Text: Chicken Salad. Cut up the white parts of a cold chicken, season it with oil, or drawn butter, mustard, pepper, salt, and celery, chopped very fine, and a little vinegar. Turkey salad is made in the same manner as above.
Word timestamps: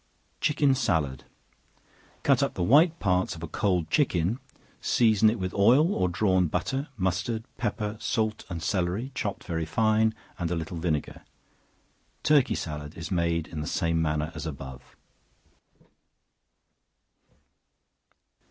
Chicken 0.39 0.73
Salad. 0.73 1.25
Cut 2.23 2.41
up 2.41 2.55
the 2.55 2.63
white 2.63 2.97
parts 2.99 3.35
of 3.35 3.43
a 3.43 3.47
cold 3.47 3.87
chicken, 3.91 4.39
season 4.81 5.29
it 5.29 5.37
with 5.37 5.53
oil, 5.53 5.93
or 5.93 6.09
drawn 6.09 6.47
butter, 6.47 6.87
mustard, 6.97 7.43
pepper, 7.59 7.97
salt, 7.99 8.43
and 8.49 8.63
celery, 8.63 9.11
chopped 9.13 9.43
very 9.43 9.63
fine, 9.63 10.15
and 10.39 10.49
a 10.49 10.55
little 10.55 10.77
vinegar. 10.77 11.21
Turkey 12.23 12.55
salad 12.55 12.97
is 12.97 13.11
made 13.11 13.45
in 13.47 13.61
the 13.61 13.67
same 13.67 14.01
manner 14.01 14.31
as 14.33 14.47
above. 14.47 14.95